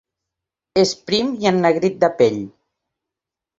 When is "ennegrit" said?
1.51-2.01